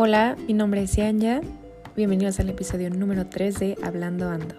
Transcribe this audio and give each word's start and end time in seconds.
Hola, 0.00 0.36
mi 0.46 0.54
nombre 0.54 0.80
es 0.84 0.94
Yanya. 0.94 1.40
Bienvenidos 1.96 2.38
al 2.38 2.48
episodio 2.48 2.88
número 2.88 3.26
3 3.26 3.58
de 3.58 3.78
Hablando 3.82 4.30
Ando. 4.30 4.54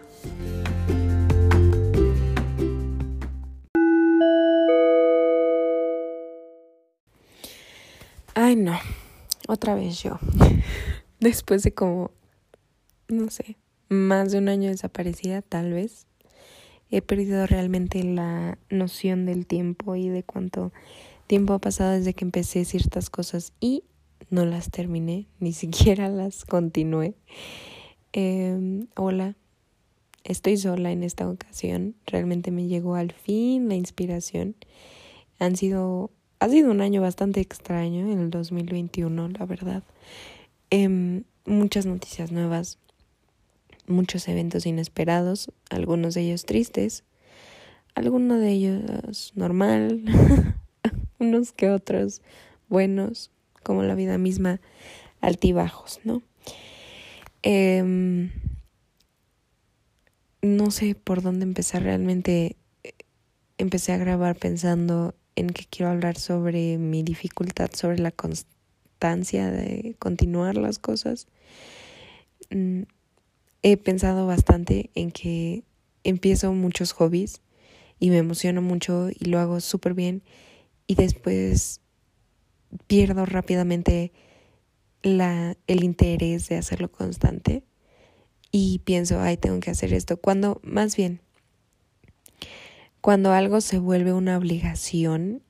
Ay, 8.36 8.58
no. 8.58 8.78
Otra 9.48 9.76
vez 9.76 10.04
yo. 10.04 10.20
Después 11.22 11.64
de 11.64 11.74
como, 11.74 12.12
no 13.08 13.30
sé, 13.30 13.56
más 13.88 14.34
de 14.34 14.40
un 14.40 14.50
año 14.50 14.70
desaparecida, 14.70 15.42
tal 15.42 15.72
vez. 15.72 16.06
He 16.92 17.02
perdido 17.02 17.48
realmente 17.48 18.04
la 18.04 18.58
noción 18.70 19.26
del 19.26 19.48
tiempo 19.48 19.96
y 19.96 20.10
de 20.10 20.24
cuánto 20.24 20.74
tiempo 21.28 21.54
ha 21.54 21.60
pasado 21.60 21.92
desde 21.94 22.14
que 22.14 22.26
empecé 22.26 22.66
ciertas 22.66 23.10
cosas 23.10 23.54
y 23.62 23.86
no 24.30 24.46
las 24.46 24.70
terminé, 24.70 25.28
ni 25.40 25.54
siquiera 25.54 26.10
las 26.10 26.46
continué. 26.46 27.16
Em, 28.14 28.88
hola, 28.96 29.36
estoy 30.24 30.58
sola 30.58 30.92
en 30.92 31.04
esta 31.04 31.30
ocasión. 31.30 31.96
Realmente 32.06 32.52
me 32.52 32.68
llegó 32.68 32.96
al 32.96 33.12
fin 33.12 33.70
la 33.70 33.76
inspiración. 33.76 34.56
Han 35.40 35.56
sido, 35.56 36.12
ha 36.40 36.50
sido 36.50 36.72
un 36.72 36.82
año 36.82 37.02
bastante 37.02 37.40
extraño 37.40 38.12
en 38.12 38.20
el 38.20 38.30
2021, 38.30 39.30
la 39.30 39.46
verdad. 39.46 39.84
Em, 40.70 41.24
muchas 41.46 41.86
noticias 41.86 42.32
nuevas, 42.32 42.78
muchos 43.88 44.28
eventos 44.28 44.66
inesperados, 44.66 45.52
algunos 45.70 46.14
de 46.14 46.22
ellos 46.22 46.46
tristes, 46.46 47.04
algunos 47.96 48.40
de 48.40 48.52
ellos 48.52 49.32
normal, 49.36 50.04
unos 51.20 51.52
que 51.52 51.70
otros 51.70 52.22
buenos, 52.70 53.32
como 53.64 53.84
la 53.84 53.96
vida 53.96 54.18
misma, 54.18 54.60
altibajos, 55.22 56.00
¿no? 56.04 56.22
Em, 57.42 58.32
no 60.42 60.72
sé 60.72 60.96
por 60.96 61.22
dónde 61.22 61.44
empezar 61.44 61.84
realmente. 61.84 62.56
Empecé 63.58 63.92
a 63.92 63.98
grabar 63.98 64.38
pensando 64.38 65.16
en 65.36 65.50
que 65.50 65.66
quiero 65.66 65.92
hablar 65.92 66.18
sobre 66.18 66.78
mi 66.78 67.04
dificultad, 67.04 67.72
sobre 67.74 68.00
la 68.00 68.12
constancia 68.12 69.52
de 69.52 69.96
continuar 70.00 70.56
las 70.56 70.80
cosas. 70.80 71.28
Mm, 72.50 72.84
he 73.62 73.78
pensado 73.78 74.26
bastante 74.26 74.90
en 74.96 75.12
que 75.12 75.64
empiezo 76.04 76.54
muchos 76.54 76.94
hobbies 76.94 77.42
y 78.00 78.10
me 78.10 78.18
emociono 78.18 78.62
mucho 78.62 79.10
y 79.10 79.26
lo 79.26 79.40
hago 79.40 79.60
súper 79.60 79.94
bien 79.94 80.24
y 80.88 80.96
después 80.96 81.82
pierdo 82.88 83.26
rápidamente 83.26 84.12
la, 85.02 85.56
el 85.68 85.84
interés 85.84 86.50
de 86.50 86.58
hacerlo 86.58 86.92
constante 86.92 87.64
y 88.52 88.80
pienso, 88.80 89.20
ay, 89.20 89.38
tengo 89.38 89.60
que 89.60 89.72
hacer 89.72 89.94
esto. 89.94 90.18
Cuando, 90.18 90.60
más 90.64 90.96
bien, 90.96 91.22
cuando 93.02 93.32
algo 93.32 93.62
se 93.62 93.80
vuelve 93.80 94.14
una 94.14 94.38
obligación 94.38 95.42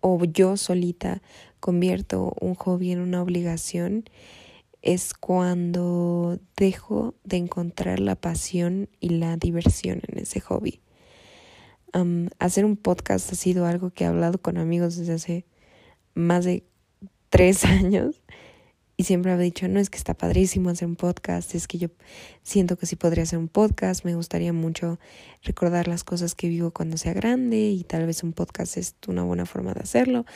o 0.00 0.24
yo 0.24 0.56
solita 0.56 1.20
convierto 1.58 2.34
un 2.40 2.54
hobby 2.54 2.92
en 2.92 3.00
una 3.00 3.22
obligación, 3.22 4.04
es 4.82 5.12
cuando 5.12 6.38
dejo 6.56 7.14
de 7.24 7.36
encontrar 7.36 8.00
la 8.00 8.16
pasión 8.16 8.88
y 8.98 9.10
la 9.10 9.36
diversión 9.36 10.00
en 10.08 10.20
ese 10.20 10.40
hobby. 10.40 10.80
hacer 12.38 12.64
un 12.64 12.76
podcast 12.76 13.32
ha 13.32 13.34
sido 13.34 13.66
algo 13.66 13.90
que 13.90 14.04
he 14.04 14.06
hablado 14.06 14.38
con 14.38 14.56
amigos 14.56 14.96
desde 14.96 15.14
hace 15.14 15.44
más 16.20 16.44
de 16.44 16.64
tres 17.28 17.64
años 17.64 18.22
y 19.00 19.04
siempre 19.04 19.32
había 19.32 19.44
dicho, 19.44 19.66
no 19.66 19.80
es 19.80 19.88
que 19.88 19.96
está 19.96 20.12
padrísimo 20.12 20.68
hacer 20.68 20.86
un 20.86 20.94
podcast, 20.94 21.54
es 21.54 21.66
que 21.66 21.78
yo 21.78 21.88
siento 22.42 22.76
que 22.76 22.84
sí 22.84 22.96
podría 22.96 23.22
hacer 23.22 23.38
un 23.38 23.48
podcast, 23.48 24.04
me 24.04 24.14
gustaría 24.14 24.52
mucho 24.52 24.98
recordar 25.42 25.88
las 25.88 26.04
cosas 26.04 26.34
que 26.34 26.50
vivo 26.50 26.70
cuando 26.70 26.98
sea 26.98 27.14
grande 27.14 27.70
y 27.70 27.82
tal 27.84 28.04
vez 28.04 28.22
un 28.22 28.34
podcast 28.34 28.76
es 28.76 28.94
una 29.08 29.22
buena 29.22 29.46
forma 29.46 29.72
de 29.72 29.80
hacerlo, 29.80 30.26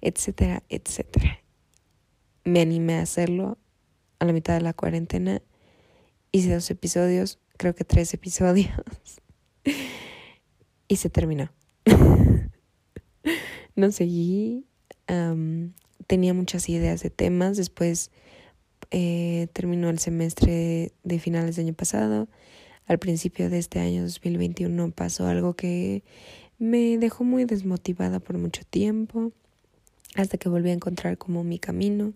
etcétera, 0.00 0.64
etcétera. 0.68 1.38
Me 2.42 2.60
animé 2.60 2.94
a 2.94 3.02
hacerlo 3.02 3.56
a 4.18 4.24
la 4.24 4.32
mitad 4.32 4.54
de 4.54 4.62
la 4.62 4.72
cuarentena, 4.72 5.40
hice 6.32 6.52
dos 6.52 6.68
episodios, 6.72 7.38
creo 7.56 7.76
que 7.76 7.84
tres 7.84 8.12
episodios, 8.14 8.72
y 10.88 10.96
se 10.96 11.08
terminó. 11.08 11.52
no 13.76 13.92
seguí 13.92 14.66
tenía 16.06 16.34
muchas 16.34 16.68
ideas 16.68 17.02
de 17.02 17.10
temas. 17.10 17.56
Después 17.56 18.10
eh, 18.90 19.48
terminó 19.52 19.90
el 19.90 19.98
semestre 19.98 20.92
de 21.04 21.18
finales 21.18 21.56
del 21.56 21.66
año 21.66 21.74
pasado. 21.74 22.28
Al 22.86 22.98
principio 22.98 23.50
de 23.50 23.58
este 23.58 23.80
año 23.80 24.02
2021 24.02 24.90
pasó 24.92 25.26
algo 25.26 25.54
que 25.54 26.02
me 26.58 26.96
dejó 26.98 27.22
muy 27.24 27.44
desmotivada 27.44 28.18
por 28.18 28.38
mucho 28.38 28.62
tiempo, 28.64 29.32
hasta 30.14 30.38
que 30.38 30.48
volví 30.48 30.70
a 30.70 30.72
encontrar 30.72 31.18
como 31.18 31.44
mi 31.44 31.58
camino. 31.58 32.14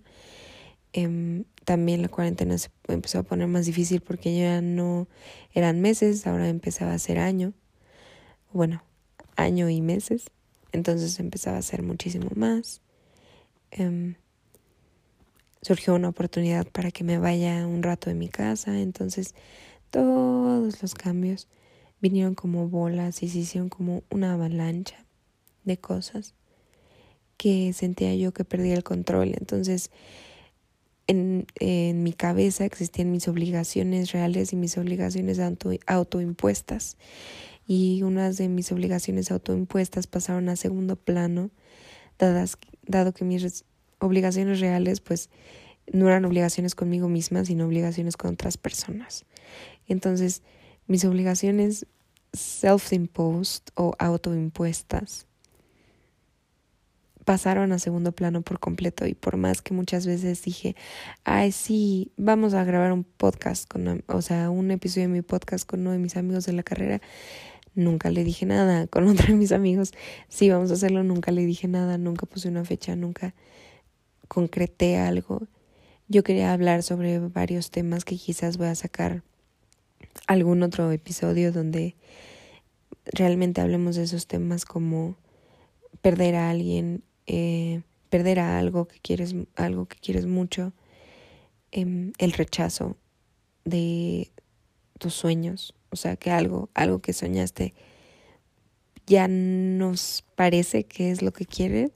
Em, 0.95 1.45
también 1.65 2.03
la 2.03 2.09
cuarentena 2.09 2.59
se 2.59 2.71
empezó 2.89 3.19
a 3.19 3.23
poner 3.23 3.49
más 3.49 3.67
difícil 3.67 4.01
porque 4.01 4.37
ya 4.37 4.61
no 4.61 5.09
eran 5.53 5.81
meses, 5.81 6.27
ahora 6.27 6.49
empezaba 6.49 6.95
a 6.95 6.99
ser 6.99 7.19
año. 7.19 7.53
Bueno, 8.53 8.83
año 9.37 9.69
y 9.69 9.81
meses. 9.81 10.31
Entonces 10.73 11.19
empezaba 11.21 11.59
a 11.59 11.63
ser 11.63 11.83
muchísimo 11.83 12.29
más. 12.35 12.81
Em, 13.71 14.15
surgió 15.61 15.95
una 15.95 16.09
oportunidad 16.09 16.67
para 16.67 16.91
que 16.91 17.05
me 17.05 17.19
vaya 17.19 17.67
un 17.67 17.83
rato 17.83 18.11
de 18.11 18.15
mi 18.15 18.29
casa. 18.29 18.81
Entonces 18.81 19.35
todos 19.91 20.83
los 20.83 20.95
cambios 20.95 21.49
vinieron 22.01 22.35
como 22.35 22.69
bolas 22.69 23.23
y 23.23 23.29
se 23.29 23.39
hicieron 23.39 23.69
como 23.69 24.03
una 24.11 24.35
avalancha 24.35 25.05
de 25.65 25.77
cosas 25.79 26.35
que 27.37 27.73
sentía 27.73 28.15
yo 28.15 28.33
que 28.33 28.45
perdía 28.45 28.75
el 28.75 28.83
control. 28.83 29.35
Entonces 29.39 29.91
en, 31.07 32.03
mi 32.03 32.13
cabeza 32.13 32.65
existían 32.65 33.11
mis 33.11 33.29
obligaciones 33.29 34.13
reales 34.13 34.53
y 34.53 34.57
mis 34.57 34.77
obligaciones 34.79 35.39
auto, 35.39 35.71
autoimpuestas 35.87 36.97
y 37.67 38.03
unas 38.03 38.37
de 38.37 38.49
mis 38.49 38.73
obligaciones 38.73 39.31
autoimpuestas 39.31 40.07
pasaron 40.07 40.49
a 40.49 40.57
segundo 40.57 40.97
plano, 40.97 41.51
dado 42.19 43.13
que 43.13 43.25
mis 43.25 43.65
obligaciones 43.99 44.61
reales 44.61 45.01
pues 45.01 45.31
no 45.93 46.09
eran 46.09 46.25
obligaciones 46.25 46.75
conmigo 46.75 47.09
misma, 47.09 47.45
sino 47.45 47.67
obligaciones 47.67 48.17
con 48.17 48.35
otras 48.35 48.57
personas. 48.57 49.25
Entonces, 49.89 50.43
mis 50.87 51.05
obligaciones 51.05 51.87
self-imposed 52.33 53.63
o 53.75 53.95
autoimpuestas 53.99 55.27
pasaron 57.25 57.73
a 57.73 57.79
segundo 57.79 58.13
plano 58.13 58.43
por 58.43 58.59
completo 58.59 59.07
y 59.07 59.15
por 59.15 59.37
más 59.37 59.63
que 59.63 59.75
muchas 59.75 60.07
veces 60.07 60.43
dije, 60.43 60.75
ay 61.25 61.53
sí, 61.53 62.13
vamos 62.17 62.55
a 62.55 62.65
grabar 62.65 62.93
un 62.93 63.05
podcast 63.05 63.69
con, 63.69 64.03
o 64.07 64.23
sea, 64.23 64.51
un 64.51 64.71
episodio 64.71 65.09
de 65.09 65.15
mi 65.15 65.23
podcast 65.23 65.69
con 65.69 65.81
uno 65.81 65.93
de 65.93 65.99
mis 65.99 66.17
amigos 66.17 66.47
de 66.47 66.53
la 66.53 66.63
carrera, 66.63 67.01
nunca 67.75 68.11
le 68.11 68.25
dije 68.25 68.47
nada. 68.47 68.87
Con 68.89 69.09
otro 69.09 69.27
de 69.27 69.35
mis 69.35 69.53
amigos, 69.53 69.93
sí, 70.29 70.51
vamos 70.51 70.71
a 70.71 70.75
hacerlo, 70.75 71.03
nunca 71.03 71.33
le 71.33 71.45
dije 71.47 71.69
nada, 71.69 71.99
nunca 71.99 72.27
puse 72.27 72.49
una 72.49 72.65
fecha, 72.65 72.97
nunca 72.97 73.35
concreté 74.29 74.97
algo. 74.97 75.47
Yo 76.09 76.23
quería 76.23 76.53
hablar 76.53 76.83
sobre 76.83 77.19
varios 77.19 77.71
temas 77.71 78.05
que 78.05 78.17
quizás 78.17 78.59
voy 78.59 78.69
a 78.69 78.75
sacar 78.75 79.23
algún 80.27 80.63
otro 80.63 80.91
episodio 80.91 81.53
donde 81.53 81.97
realmente 83.07 83.61
hablemos 83.61 83.97
de 83.97 84.05
esos 84.05 84.27
temas 84.27 84.65
como 84.65 85.17
perder 86.01 86.35
a 86.37 86.51
alguien, 86.51 87.03
eh, 87.27 87.83
perder 88.11 88.41
a 88.41 88.59
algo 88.59 88.87
que 88.87 88.99
quieres, 89.01 89.35
algo 89.57 89.87
que 89.87 89.99
quieres 89.99 90.27
mucho, 90.27 90.73
em, 91.71 92.13
el 92.19 92.33
rechazo 92.33 92.97
de 93.65 94.31
tus 95.03 95.15
sueños, 95.15 95.75
o 95.91 95.97
sea, 95.97 96.15
que 96.15 96.31
algo, 96.31 96.71
algo 96.75 97.01
que 97.01 97.13
soñaste 97.13 97.75
ya 99.05 99.27
nos 99.27 100.25
parece 100.37 100.85
que 100.85 101.11
es 101.11 101.23
lo 101.23 101.33
que 101.33 101.45
quiere. 101.45 101.91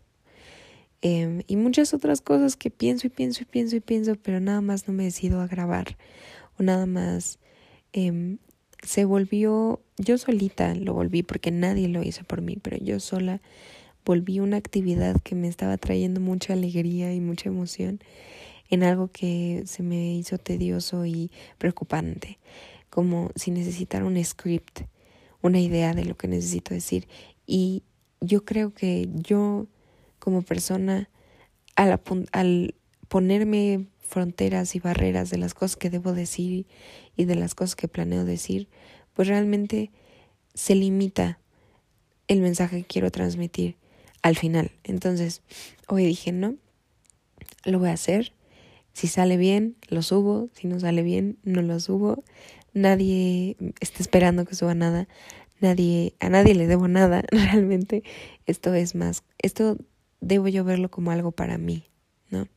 Em, 1.02 1.42
y 1.46 1.56
muchas 1.56 1.94
otras 1.94 2.20
cosas 2.20 2.56
que 2.56 2.70
pienso 2.70 3.06
y 3.06 3.10
pienso 3.10 3.44
y 3.44 3.46
pienso 3.46 3.76
y 3.76 3.80
pienso, 3.80 4.16
pero 4.16 4.40
nada 4.40 4.60
más 4.60 4.88
no 4.88 4.94
me 4.94 5.04
decido 5.04 5.40
a 5.40 5.46
grabar. 5.46 5.96
O 6.58 6.64
nada 6.64 6.86
más 6.86 7.38
em, 7.92 8.38
se 8.82 9.04
volvió, 9.04 9.80
yo 9.98 10.18
solita 10.18 10.74
lo 10.74 10.94
volví 10.94 11.22
porque 11.22 11.52
nadie 11.52 11.86
lo 11.86 12.02
hizo 12.02 12.24
por 12.24 12.42
mí, 12.42 12.58
pero 12.60 12.76
yo 12.78 12.98
sola 12.98 13.40
volví 14.04 14.40
una 14.40 14.56
actividad 14.56 15.20
que 15.22 15.36
me 15.36 15.48
estaba 15.48 15.76
trayendo 15.76 16.20
mucha 16.20 16.54
alegría 16.54 17.14
y 17.14 17.20
mucha 17.20 17.48
emoción 17.50 18.00
en 18.68 18.82
algo 18.82 19.08
que 19.12 19.62
se 19.66 19.82
me 19.82 20.16
hizo 20.16 20.38
tedioso 20.38 21.06
y 21.06 21.30
preocupante 21.58 22.38
como 22.96 23.30
si 23.36 23.50
necesitara 23.50 24.06
un 24.06 24.24
script, 24.24 24.80
una 25.42 25.60
idea 25.60 25.92
de 25.92 26.06
lo 26.06 26.16
que 26.16 26.28
necesito 26.28 26.72
decir. 26.72 27.08
Y 27.46 27.82
yo 28.22 28.46
creo 28.46 28.72
que 28.72 29.10
yo 29.12 29.66
como 30.18 30.40
persona 30.40 31.10
al, 31.74 32.00
al 32.32 32.74
ponerme 33.08 33.86
fronteras 34.00 34.74
y 34.74 34.80
barreras 34.80 35.28
de 35.28 35.36
las 35.36 35.52
cosas 35.52 35.76
que 35.76 35.90
debo 35.90 36.14
decir 36.14 36.66
y 37.18 37.26
de 37.26 37.34
las 37.34 37.54
cosas 37.54 37.76
que 37.76 37.86
planeo 37.86 38.24
decir, 38.24 38.66
pues 39.12 39.28
realmente 39.28 39.90
se 40.54 40.74
limita 40.74 41.38
el 42.28 42.40
mensaje 42.40 42.78
que 42.78 42.86
quiero 42.86 43.10
transmitir 43.10 43.76
al 44.22 44.38
final. 44.38 44.72
Entonces, 44.84 45.42
hoy 45.86 46.06
dije, 46.06 46.32
no, 46.32 46.54
lo 47.66 47.78
voy 47.78 47.90
a 47.90 47.92
hacer. 47.92 48.32
Si 48.96 49.08
sale 49.08 49.36
bien, 49.36 49.76
lo 49.88 50.00
subo. 50.00 50.48
Si 50.54 50.66
no 50.66 50.80
sale 50.80 51.02
bien, 51.02 51.36
no 51.42 51.60
lo 51.60 51.78
subo. 51.80 52.24
Nadie 52.72 53.58
está 53.78 54.02
esperando 54.02 54.46
que 54.46 54.54
suba 54.54 54.74
nada. 54.74 55.06
Nadie, 55.60 56.14
a 56.18 56.30
nadie 56.30 56.54
le 56.54 56.66
debo 56.66 56.88
nada. 56.88 57.22
Realmente 57.30 58.04
esto 58.46 58.72
es 58.72 58.94
más, 58.94 59.22
esto 59.36 59.76
debo 60.22 60.48
yo 60.48 60.64
verlo 60.64 60.90
como 60.90 61.10
algo 61.10 61.30
para 61.30 61.58
mí, 61.58 61.84
¿no? 62.30 62.48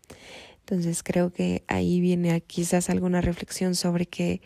Entonces 0.59 1.03
creo 1.03 1.30
que 1.33 1.65
ahí 1.68 2.00
viene 2.00 2.39
quizás 2.39 2.89
alguna 2.89 3.19
reflexión 3.19 3.75
sobre 3.75 4.06
que 4.06 4.41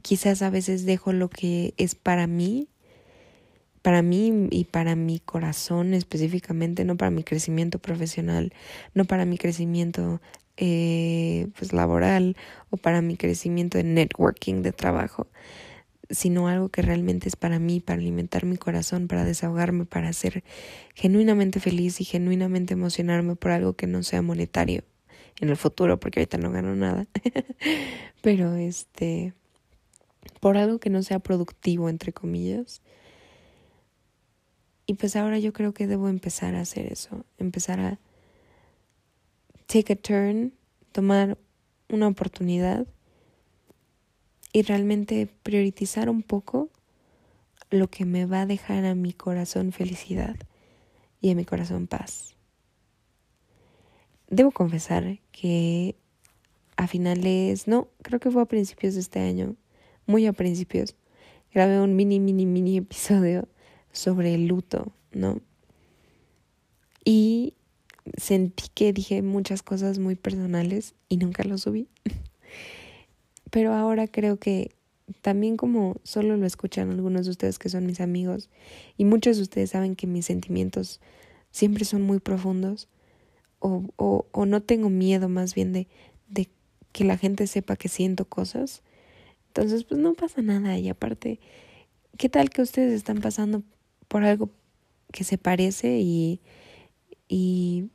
quizás 0.00 0.40
a 0.40 0.48
veces 0.48 0.86
dejo 0.86 1.12
lo 1.12 1.28
que 1.28 1.74
es 1.76 1.94
para 1.94 2.26
mí, 2.26 2.70
para 3.82 4.02
mí 4.02 4.48
y 4.50 4.64
para 4.64 4.94
mi 4.96 5.20
corazón 5.20 5.94
específicamente, 5.94 6.84
no 6.84 6.96
para 6.96 7.10
mi 7.10 7.24
crecimiento 7.24 7.78
profesional, 7.78 8.52
no 8.94 9.04
para 9.04 9.24
mi 9.24 9.38
crecimiento 9.38 10.20
eh, 10.56 11.48
pues 11.58 11.72
laboral 11.72 12.36
o 12.68 12.76
para 12.76 13.00
mi 13.00 13.16
crecimiento 13.16 13.78
de 13.78 13.84
networking 13.84 14.62
de 14.62 14.72
trabajo, 14.72 15.26
sino 16.10 16.48
algo 16.48 16.68
que 16.68 16.82
realmente 16.82 17.28
es 17.28 17.36
para 17.36 17.58
mí, 17.58 17.80
para 17.80 17.98
alimentar 17.98 18.44
mi 18.44 18.58
corazón, 18.58 19.08
para 19.08 19.24
desahogarme, 19.24 19.86
para 19.86 20.12
ser 20.12 20.44
genuinamente 20.94 21.60
feliz 21.60 22.00
y 22.00 22.04
genuinamente 22.04 22.74
emocionarme 22.74 23.36
por 23.36 23.52
algo 23.52 23.72
que 23.74 23.86
no 23.86 24.02
sea 24.02 24.20
monetario 24.20 24.84
en 25.40 25.48
el 25.48 25.56
futuro, 25.56 25.98
porque 25.98 26.20
ahorita 26.20 26.36
no 26.36 26.50
gano 26.50 26.76
nada. 26.76 27.06
Pero 28.20 28.56
este, 28.56 29.32
por 30.40 30.58
algo 30.58 30.78
que 30.78 30.90
no 30.90 31.02
sea 31.02 31.20
productivo, 31.20 31.88
entre 31.88 32.12
comillas. 32.12 32.82
Y 34.90 34.94
pues 34.94 35.14
ahora 35.14 35.38
yo 35.38 35.52
creo 35.52 35.72
que 35.72 35.86
debo 35.86 36.08
empezar 36.08 36.56
a 36.56 36.62
hacer 36.62 36.90
eso, 36.92 37.24
empezar 37.38 37.78
a 37.78 38.00
take 39.66 39.92
a 39.92 39.94
turn, 39.94 40.52
tomar 40.90 41.38
una 41.88 42.08
oportunidad 42.08 42.88
y 44.52 44.62
realmente 44.62 45.28
priorizar 45.44 46.10
un 46.10 46.24
poco 46.24 46.70
lo 47.70 47.86
que 47.86 48.04
me 48.04 48.26
va 48.26 48.40
a 48.40 48.46
dejar 48.46 48.84
a 48.84 48.96
mi 48.96 49.12
corazón 49.12 49.70
felicidad 49.70 50.34
y 51.20 51.30
a 51.30 51.36
mi 51.36 51.44
corazón 51.44 51.86
paz. 51.86 52.34
Debo 54.28 54.50
confesar 54.50 55.20
que 55.30 55.94
a 56.76 56.88
finales, 56.88 57.68
no, 57.68 57.86
creo 58.02 58.18
que 58.18 58.32
fue 58.32 58.42
a 58.42 58.46
principios 58.46 58.94
de 58.94 59.00
este 59.02 59.20
año, 59.20 59.54
muy 60.06 60.26
a 60.26 60.32
principios, 60.32 60.96
grabé 61.54 61.80
un 61.80 61.94
mini, 61.94 62.18
mini, 62.18 62.44
mini 62.44 62.78
episodio 62.78 63.46
sobre 63.92 64.34
el 64.34 64.46
luto, 64.46 64.92
¿no? 65.12 65.40
Y 67.04 67.54
sentí 68.16 68.64
que 68.74 68.92
dije 68.92 69.22
muchas 69.22 69.62
cosas 69.62 69.98
muy 69.98 70.14
personales 70.14 70.94
y 71.08 71.16
nunca 71.16 71.44
lo 71.44 71.58
subí. 71.58 71.88
Pero 73.50 73.74
ahora 73.74 74.06
creo 74.06 74.38
que 74.38 74.70
también 75.22 75.56
como 75.56 75.96
solo 76.04 76.36
lo 76.36 76.46
escuchan 76.46 76.90
algunos 76.90 77.24
de 77.24 77.32
ustedes 77.32 77.58
que 77.58 77.68
son 77.68 77.84
mis 77.86 78.00
amigos 78.00 78.48
y 78.96 79.04
muchos 79.04 79.36
de 79.36 79.42
ustedes 79.42 79.70
saben 79.70 79.96
que 79.96 80.06
mis 80.06 80.26
sentimientos 80.26 81.00
siempre 81.50 81.84
son 81.84 82.02
muy 82.02 82.20
profundos 82.20 82.88
o, 83.58 83.82
o, 83.96 84.26
o 84.30 84.46
no 84.46 84.62
tengo 84.62 84.88
miedo 84.88 85.28
más 85.28 85.54
bien 85.54 85.72
de, 85.72 85.88
de 86.28 86.48
que 86.92 87.04
la 87.04 87.16
gente 87.16 87.46
sepa 87.46 87.76
que 87.76 87.88
siento 87.88 88.24
cosas. 88.24 88.82
Entonces 89.48 89.84
pues 89.84 90.00
no 90.00 90.14
pasa 90.14 90.42
nada 90.42 90.78
y 90.78 90.88
aparte, 90.88 91.40
¿qué 92.16 92.28
tal 92.28 92.50
que 92.50 92.62
ustedes 92.62 92.92
están 92.92 93.20
pasando 93.20 93.62
por 94.10 94.24
algo 94.24 94.50
que 95.12 95.22
se 95.22 95.38
parece 95.38 96.00
y, 96.00 96.40
y 97.28 97.90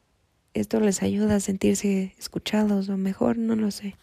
esto 0.54 0.80
les 0.80 1.04
ayuda 1.04 1.36
a 1.36 1.40
sentirse 1.42 2.16
escuchados 2.18 2.88
o 2.88 2.96
mejor, 2.96 3.38
no 3.38 3.58
lo 3.58 3.70
sé. 3.70 3.96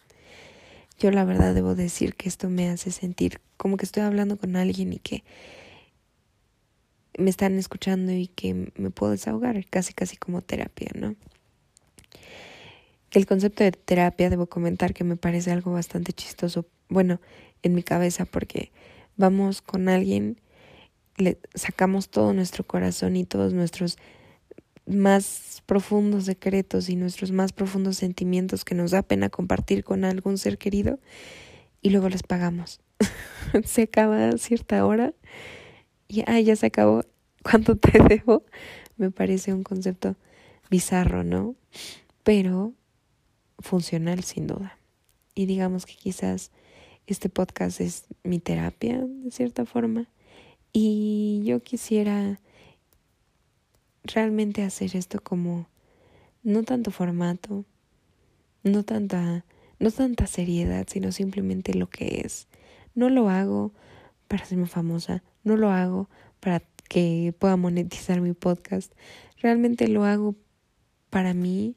Yo 0.99 1.11
la 1.11 1.25
verdad 1.25 1.55
debo 1.55 1.75
decir 1.75 2.15
que 2.15 2.29
esto 2.29 2.51
me 2.51 2.69
hace 2.69 2.91
sentir 2.91 3.41
como 3.57 3.79
que 3.79 3.87
estoy 3.87 4.03
hablando 4.03 4.37
con 4.37 4.57
alguien 4.57 4.93
y 4.93 4.99
que 4.99 5.25
me 7.17 7.31
están 7.31 7.59
escuchando 7.59 8.13
y 8.13 8.27
que 8.27 8.71
me 8.77 8.91
puedo 8.91 9.13
desahogar, 9.13 9.65
casi 9.71 9.95
casi 9.95 10.19
como 10.19 10.43
terapia, 10.43 10.91
¿no? 10.95 11.17
El 13.11 13.25
concepto 13.25 13.65
de 13.65 13.73
terapia 13.73 14.29
debo 14.29 14.49
comentar 14.49 14.93
que 14.93 15.05
me 15.05 15.17
parece 15.17 15.51
algo 15.51 15.73
bastante 15.73 16.13
chistoso, 16.13 16.67
bueno, 16.91 17.23
en 17.63 17.75
mi 17.75 17.83
cabeza 17.83 18.27
porque 18.27 18.71
vamos 19.17 19.63
con 19.63 19.89
alguien, 19.89 20.42
le 21.17 21.39
sacamos 21.55 22.09
todo 22.09 22.33
nuestro 22.33 22.65
corazón 22.65 23.17
y 23.17 23.25
todos 23.25 23.53
nuestros 23.53 23.99
más 24.87 25.63
profundos 25.67 26.25
secretos 26.25 26.89
y 26.89 26.97
nuestros 26.97 27.31
más 27.31 27.53
profundos 27.53 27.97
sentimientos 27.97 28.65
que 28.65 28.75
nos 28.75 28.91
da 28.91 29.03
pena 29.03 29.29
compartir 29.29 29.85
con 29.85 30.05
algún 30.05 30.39
ser 30.39 30.59
querido 30.59 30.99
y 31.81 31.91
luego 31.91 32.09
les 32.09 32.23
pagamos. 32.23 32.81
se 33.65 33.83
acaba 33.83 34.33
cierta 34.39 34.85
hora 34.85 35.15
y 36.09 36.23
ah, 36.27 36.41
ya 36.41 36.57
se 36.57 36.67
acabó. 36.67 37.05
¿Cuánto 37.43 37.77
te 37.77 37.99
debo? 38.03 38.45
Me 38.97 39.11
parece 39.11 39.53
un 39.53 39.65
concepto 39.65 40.17
bizarro, 40.71 41.25
¿no? 41.25 41.57
Pero 42.23 42.73
funcional 43.59 44.23
sin 44.23 44.47
duda. 44.47 44.79
Y 45.35 45.47
digamos 45.47 45.87
que 45.87 45.95
quizás 45.95 46.53
este 47.07 47.29
podcast 47.29 47.81
es 47.81 48.05
mi 48.23 48.39
terapia 48.39 49.03
de 49.05 49.31
cierta 49.31 49.65
forma 49.65 50.09
y 50.73 51.43
yo 51.45 51.63
quisiera 51.63 52.41
realmente 54.05 54.63
hacer 54.63 54.97
esto 54.97 55.21
como 55.23 55.69
no 56.43 56.63
tanto 56.63 56.91
formato, 56.91 57.65
no 58.63 58.83
tanta, 58.83 59.45
no 59.79 59.91
tanta 59.91 60.27
seriedad, 60.27 60.87
sino 60.89 61.13
simplemente 61.13 61.75
lo 61.75 61.89
que 61.89 62.23
es. 62.25 62.49
No 62.95 63.11
lo 63.11 63.29
hago 63.29 63.73
para 64.29 64.43
hacerme 64.45 64.67
famosa, 64.67 65.23
no 65.45 65.57
lo 65.57 65.71
hago 65.71 66.09
para 66.41 66.63
que 66.89 67.35
pueda 67.39 67.57
monetizar 67.57 68.21
mi 68.21 68.33
podcast. 68.33 68.93
Realmente 69.41 69.89
lo 69.89 70.05
hago 70.05 70.35
para 71.11 71.35
mí 71.35 71.75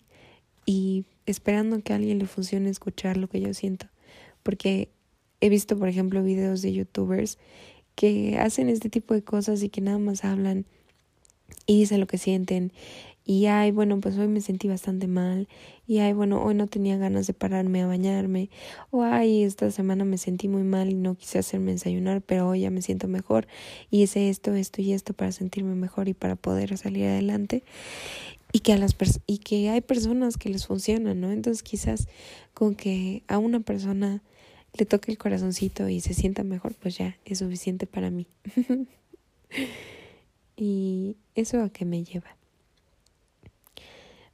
y 0.66 1.06
esperando 1.26 1.82
que 1.82 1.94
a 1.94 1.98
alguien 1.98 2.20
le 2.20 2.28
funcione 2.28 2.70
escuchar 2.70 3.18
lo 3.18 3.28
que 3.28 3.42
yo 3.42 3.54
siento. 3.54 3.88
Porque 4.44 4.90
he 5.42 5.50
visto, 5.50 5.78
por 5.78 5.88
ejemplo, 5.88 6.24
videos 6.24 6.62
de 6.62 6.74
youtubers 6.74 7.38
que 7.96 8.38
hacen 8.38 8.70
este 8.70 8.90
tipo 8.90 9.14
de 9.14 9.24
cosas 9.24 9.64
y 9.64 9.70
que 9.70 9.82
nada 9.82 9.98
más 9.98 10.24
hablan 10.24 10.66
y 11.66 11.80
dicen 11.80 12.00
lo 12.00 12.08
que 12.08 12.18
sienten. 12.18 12.72
Y 13.28 13.48
ay, 13.48 13.72
bueno, 13.72 14.00
pues 14.02 14.18
hoy 14.20 14.28
me 14.28 14.40
sentí 14.40 14.68
bastante 14.68 15.08
mal. 15.08 15.48
Y 15.88 15.98
ay, 15.98 16.14
bueno, 16.14 16.44
hoy 16.44 16.54
no 16.54 16.68
tenía 16.68 16.96
ganas 16.98 17.26
de 17.26 17.34
pararme 17.34 17.82
a 17.82 17.88
bañarme. 17.88 18.52
O 18.92 19.02
ay, 19.02 19.44
esta 19.44 19.72
semana 19.72 20.06
me 20.06 20.20
sentí 20.20 20.48
muy 20.48 20.62
mal 20.62 20.92
y 20.92 20.94
no 20.94 21.16
quise 21.16 21.40
hacerme 21.40 21.72
desayunar, 21.72 22.22
pero 22.22 22.48
hoy 22.48 22.62
ya 22.62 22.70
me 22.70 22.84
siento 22.84 23.08
mejor. 23.08 23.48
Y 23.90 24.04
hice 24.04 24.30
esto, 24.30 24.54
esto 24.54 24.84
y 24.84 24.94
esto 24.94 25.14
para 25.14 25.32
sentirme 25.32 25.74
mejor 25.74 26.08
y 26.08 26.14
para 26.14 26.36
poder 26.36 26.78
salir 26.78 27.06
adelante. 27.06 27.64
Y 28.52 28.60
que, 28.60 28.74
a 28.74 28.78
las 28.78 28.96
y 29.26 29.40
que 29.40 29.70
hay 29.72 29.82
personas 29.82 30.38
que 30.38 30.50
les 30.50 30.68
funcionan, 30.68 31.20
¿no? 31.20 31.32
Entonces 31.32 31.64
quizás 31.64 32.08
con 32.54 32.76
que 32.76 33.24
a 33.28 33.40
una 33.40 33.60
persona 33.60 34.22
le 34.78 34.86
toque 34.86 35.12
el 35.12 35.18
corazoncito 35.18 35.88
y 35.90 36.02
se 36.02 36.14
sienta 36.14 36.44
mejor, 36.44 36.76
pues 36.76 36.98
ya 36.98 37.18
es 37.26 37.40
suficiente 37.40 37.88
para 37.88 38.10
mí. 38.10 38.28
¿Y 40.58 41.16
eso 41.36 41.62
a 41.62 41.70
qué 41.70 41.86
me 41.86 42.04
lleva? 42.04 42.36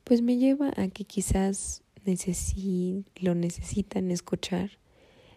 Pues 0.04 0.22
me 0.22 0.38
lleva 0.38 0.74
a 0.76 0.88
que 0.88 1.06
quizás 1.06 1.84
lo 3.16 3.36
necesitan 3.36 4.12
escuchar. 4.12 4.72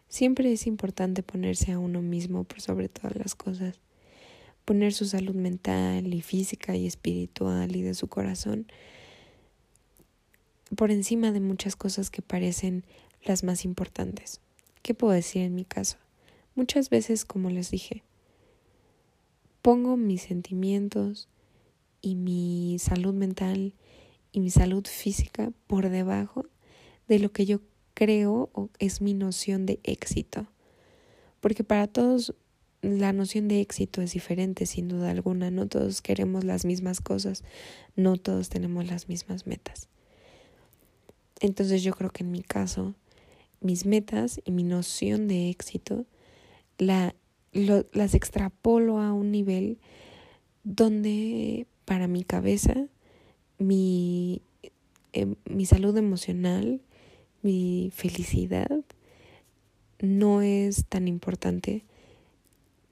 Siempre 0.08 0.52
es 0.52 0.66
importante 0.66 1.22
ponerse 1.22 1.72
a 1.72 1.78
uno 1.78 2.00
mismo 2.00 2.44
por 2.44 2.60
sobre 2.60 2.88
todas 2.88 3.16
las 3.16 3.34
cosas. 3.34 3.80
Poner 4.64 4.94
su 4.94 5.04
salud 5.04 5.34
mental 5.34 6.14
y 6.14 6.22
física 6.22 6.74
y 6.74 6.86
espiritual 6.86 7.76
y 7.76 7.82
de 7.82 7.94
su 7.94 8.08
corazón 8.08 8.66
por 10.76 10.90
encima 10.90 11.30
de 11.30 11.40
muchas 11.40 11.76
cosas 11.76 12.10
que 12.10 12.22
parecen 12.22 12.84
las 13.24 13.44
más 13.44 13.64
importantes. 13.64 14.40
¿Qué 14.84 14.92
puedo 14.92 15.14
decir 15.14 15.40
en 15.40 15.54
mi 15.54 15.64
caso? 15.64 15.96
Muchas 16.54 16.90
veces, 16.90 17.24
como 17.24 17.48
les 17.48 17.70
dije, 17.70 18.02
pongo 19.62 19.96
mis 19.96 20.20
sentimientos 20.20 21.30
y 22.02 22.16
mi 22.16 22.76
salud 22.78 23.14
mental 23.14 23.72
y 24.30 24.40
mi 24.40 24.50
salud 24.50 24.86
física 24.86 25.54
por 25.66 25.88
debajo 25.88 26.44
de 27.08 27.18
lo 27.18 27.32
que 27.32 27.46
yo 27.46 27.62
creo 27.94 28.50
o 28.52 28.68
es 28.78 29.00
mi 29.00 29.14
noción 29.14 29.64
de 29.64 29.80
éxito. 29.84 30.48
Porque 31.40 31.64
para 31.64 31.86
todos 31.86 32.34
la 32.82 33.14
noción 33.14 33.48
de 33.48 33.62
éxito 33.62 34.02
es 34.02 34.12
diferente, 34.12 34.66
sin 34.66 34.88
duda 34.88 35.12
alguna. 35.12 35.50
No 35.50 35.66
todos 35.66 36.02
queremos 36.02 36.44
las 36.44 36.66
mismas 36.66 37.00
cosas, 37.00 37.42
no 37.96 38.18
todos 38.18 38.50
tenemos 38.50 38.86
las 38.86 39.08
mismas 39.08 39.46
metas. 39.46 39.88
Entonces 41.40 41.82
yo 41.82 41.94
creo 41.94 42.10
que 42.10 42.22
en 42.22 42.32
mi 42.32 42.42
caso, 42.42 42.94
mis 43.64 43.86
metas 43.86 44.40
y 44.44 44.52
mi 44.52 44.62
noción 44.62 45.26
de 45.26 45.50
éxito 45.50 46.04
la, 46.78 47.14
las 47.52 48.14
extrapolo 48.14 48.98
a 48.98 49.12
un 49.12 49.30
nivel 49.30 49.78
donde 50.64 51.66
para 51.84 52.06
mi 52.06 52.24
cabeza 52.24 52.86
mi, 53.58 54.42
em, 55.12 55.36
mi 55.48 55.66
salud 55.66 55.96
emocional, 55.96 56.80
mi 57.42 57.90
felicidad 57.94 58.84
no 60.00 60.42
es 60.42 60.84
tan 60.86 61.08
importante 61.08 61.84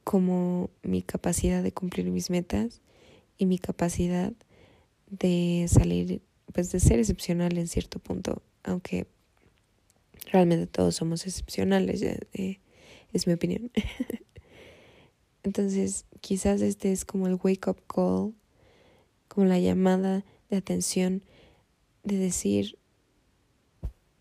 como 0.05 0.71
mi 0.83 1.03
capacidad 1.03 1.63
de 1.63 1.73
cumplir 1.73 2.11
mis 2.11 2.31
metas 2.31 2.81
y 3.39 3.47
mi 3.47 3.59
capacidad 3.59 4.33
de 5.11 5.67
salir, 5.69 6.23
pues 6.53 6.73
de 6.73 6.81
ser 6.81 6.99
excepcional 6.99 7.59
en 7.59 7.69
cierto 7.69 7.99
punto, 7.99 8.43
aunque 8.63 9.07
realmente 10.31 10.67
todos 10.67 10.95
somos 10.95 11.27
excepcionales, 11.27 12.03
eh, 12.03 12.61
es 13.13 13.27
mi 13.27 13.33
opinión. 13.33 13.71
Entonces, 15.43 16.07
quizás 16.21 16.61
este 16.61 16.93
es 16.93 17.05
como 17.05 17.27
el 17.27 17.39
wake 17.43 17.69
up 17.69 17.83
call, 17.87 18.35
como 19.29 19.47
la 19.47 19.59
llamada 19.59 20.25
de 20.51 20.57
atención 20.57 21.23
de 22.05 22.17
decir, 22.17 22.79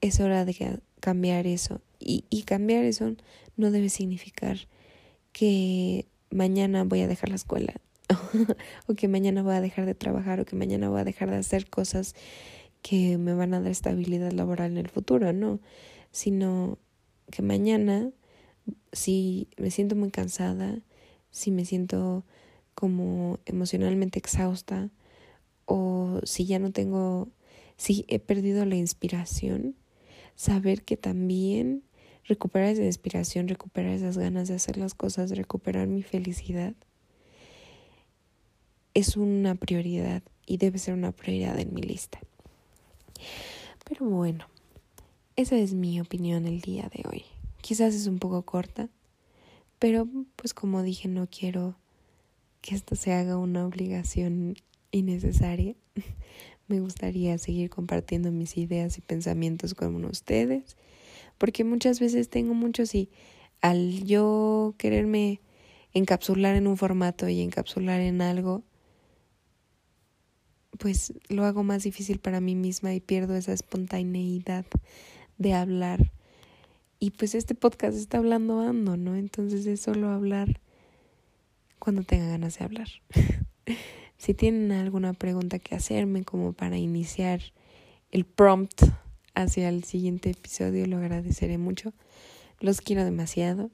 es 0.01 0.19
hora 0.19 0.45
de 0.45 0.79
cambiar 0.99 1.45
eso. 1.45 1.81
Y, 1.99 2.25
y 2.29 2.43
cambiar 2.43 2.83
eso 2.85 3.15
no 3.57 3.69
debe 3.69 3.89
significar 3.89 4.67
que 5.31 6.07
mañana 6.31 6.83
voy 6.83 7.01
a 7.01 7.07
dejar 7.07 7.29
la 7.29 7.35
escuela 7.35 7.73
o 8.87 8.95
que 8.95 9.07
mañana 9.07 9.43
voy 9.43 9.55
a 9.55 9.61
dejar 9.61 9.85
de 9.85 9.95
trabajar 9.95 10.39
o 10.39 10.45
que 10.45 10.55
mañana 10.55 10.89
voy 10.89 11.01
a 11.01 11.03
dejar 11.03 11.29
de 11.29 11.37
hacer 11.37 11.69
cosas 11.69 12.15
que 12.81 13.17
me 13.17 13.33
van 13.33 13.53
a 13.53 13.61
dar 13.61 13.71
estabilidad 13.71 14.31
laboral 14.31 14.71
en 14.71 14.77
el 14.77 14.89
futuro, 14.89 15.33
no, 15.33 15.59
sino 16.11 16.77
que 17.29 17.41
mañana 17.41 18.11
si 18.91 19.47
me 19.57 19.71
siento 19.71 19.95
muy 19.95 20.11
cansada, 20.11 20.79
si 21.29 21.51
me 21.51 21.65
siento 21.65 22.25
como 22.75 23.39
emocionalmente 23.45 24.19
exhausta 24.19 24.89
o 25.65 26.19
si 26.23 26.45
ya 26.45 26.59
no 26.59 26.71
tengo, 26.71 27.29
si 27.77 28.05
he 28.07 28.19
perdido 28.19 28.65
la 28.65 28.75
inspiración, 28.75 29.75
saber 30.35 30.83
que 30.83 30.97
también 30.97 31.83
recuperar 32.25 32.69
esa 32.69 32.83
inspiración, 32.83 33.47
recuperar 33.47 33.91
esas 33.93 34.17
ganas 34.17 34.47
de 34.47 34.55
hacer 34.55 34.77
las 34.77 34.93
cosas, 34.93 35.31
recuperar 35.31 35.87
mi 35.87 36.03
felicidad, 36.03 36.75
es 38.93 39.15
una 39.15 39.55
prioridad 39.55 40.21
y 40.45 40.57
debe 40.57 40.77
ser 40.77 40.93
una 40.93 41.13
prioridad 41.13 41.57
en 41.59 41.73
mi 41.73 41.81
lista. 41.81 42.19
Pero 43.87 44.05
bueno, 44.05 44.45
esa 45.35 45.57
es 45.57 45.73
mi 45.73 45.99
opinión 45.99 46.45
el 46.45 46.61
día 46.61 46.89
de 46.93 47.07
hoy. 47.09 47.23
Quizás 47.61 47.93
es 47.93 48.07
un 48.07 48.19
poco 48.19 48.43
corta, 48.43 48.89
pero 49.79 50.07
pues 50.35 50.53
como 50.53 50.83
dije, 50.83 51.07
no 51.07 51.27
quiero 51.27 51.75
que 52.61 52.75
esto 52.75 52.95
se 52.95 53.13
haga 53.13 53.37
una 53.37 53.65
obligación 53.65 54.55
innecesaria. 54.91 55.75
Me 56.67 56.79
gustaría 56.79 57.37
seguir 57.37 57.69
compartiendo 57.69 58.31
mis 58.31 58.57
ideas 58.57 58.97
y 58.97 59.01
pensamientos 59.01 59.73
con 59.73 60.05
ustedes 60.05 60.77
porque 61.41 61.63
muchas 61.63 61.99
veces 61.99 62.29
tengo 62.29 62.53
muchos 62.53 62.93
y 62.93 63.09
al 63.61 64.03
yo 64.03 64.75
quererme 64.77 65.41
encapsular 65.91 66.55
en 66.55 66.67
un 66.67 66.77
formato 66.77 67.27
y 67.29 67.41
encapsular 67.41 67.99
en 67.99 68.21
algo, 68.21 68.61
pues 70.81 71.13
lo 71.29 71.45
hago 71.45 71.61
más 71.61 71.83
difícil 71.83 72.17
para 72.17 72.41
mí 72.41 72.55
misma 72.55 72.91
y 72.95 72.99
pierdo 72.99 73.35
esa 73.35 73.53
espontaneidad 73.53 74.65
de 75.37 75.53
hablar. 75.53 76.11
Y 76.99 77.11
pues 77.11 77.35
este 77.35 77.53
podcast 77.53 77.95
está 77.95 78.17
hablando 78.17 78.61
ando, 78.61 78.97
¿no? 78.97 79.15
Entonces 79.15 79.67
es 79.67 79.79
solo 79.79 80.09
hablar 80.09 80.59
cuando 81.77 82.01
tenga 82.01 82.27
ganas 82.27 82.57
de 82.57 82.65
hablar. 82.65 82.87
si 84.17 84.33
tienen 84.33 84.71
alguna 84.71 85.13
pregunta 85.13 85.59
que 85.59 85.75
hacerme 85.75 86.23
como 86.23 86.53
para 86.53 86.79
iniciar 86.79 87.41
el 88.09 88.25
prompt 88.25 88.81
hacia 89.35 89.69
el 89.69 89.83
siguiente 89.83 90.31
episodio, 90.31 90.87
lo 90.87 90.97
agradeceré 90.97 91.59
mucho. 91.59 91.93
Los 92.59 92.81
quiero 92.81 93.05
demasiado. 93.05 93.69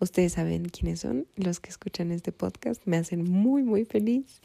Ustedes 0.00 0.32
saben 0.32 0.70
quiénes 0.70 1.00
son, 1.00 1.26
los 1.36 1.60
que 1.60 1.68
escuchan 1.68 2.12
este 2.12 2.32
podcast. 2.32 2.80
Me 2.86 2.96
hacen 2.96 3.30
muy, 3.30 3.62
muy 3.62 3.84
feliz 3.84 4.40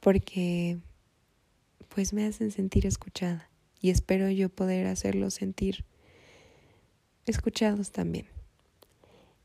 porque 0.00 0.80
pues 1.94 2.12
me 2.12 2.24
hacen 2.24 2.50
sentir 2.50 2.86
escuchada 2.86 3.50
y 3.80 3.90
espero 3.90 4.30
yo 4.30 4.48
poder 4.48 4.86
hacerlos 4.86 5.34
sentir 5.34 5.84
escuchados 7.26 7.90
también. 7.92 8.26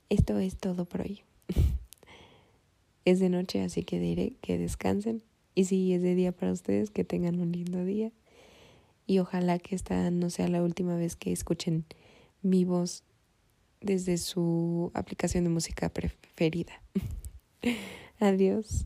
Esto 0.09 0.39
es 0.39 0.57
todo 0.57 0.85
por 0.85 1.01
hoy. 1.01 1.21
es 3.05 3.19
de 3.19 3.29
noche, 3.29 3.61
así 3.61 3.83
que 3.83 3.99
diré 3.99 4.33
que 4.41 4.57
descansen. 4.57 5.23
Y 5.55 5.65
si 5.65 5.93
es 5.93 6.01
de 6.01 6.15
día 6.15 6.31
para 6.31 6.51
ustedes, 6.51 6.91
que 6.91 7.03
tengan 7.03 7.39
un 7.39 7.51
lindo 7.51 7.83
día 7.83 8.11
y 9.07 9.19
ojalá 9.19 9.57
que 9.59 9.75
esta 9.75 10.11
no 10.11 10.29
sea 10.29 10.47
la 10.47 10.61
última 10.61 10.95
vez 10.95 11.15
que 11.15 11.31
escuchen 11.31 11.85
mi 12.41 12.63
voz 12.63 13.03
desde 13.81 14.17
su 14.17 14.91
aplicación 14.93 15.43
de 15.45 15.49
música 15.49 15.89
preferida. 15.89 16.81
Adiós. 18.19 18.85